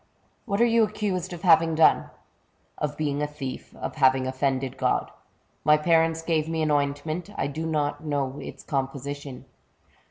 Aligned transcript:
''What 0.47 0.59
are 0.59 0.65
you 0.65 0.81
accused 0.83 1.31
of 1.31 1.43
having 1.43 1.75
done?" 1.75 2.09
*'.0f 2.81 2.97
being 2.97 3.21
a 3.21 3.27
thief— 3.27 3.75
of 3.75 3.97
having 3.97 4.25
offended 4.25 4.75
God. 4.75 5.11
My 5.63 5.77
parents 5.77 6.23
gave 6.23 6.49
me 6.49 6.63
an 6.63 6.71
ointment; 6.71 7.29
I 7.37 7.45
do 7.45 7.67
not 7.67 8.03
know 8.03 8.39
its 8.39 8.63
com 8.63 8.87
position." 8.87 9.45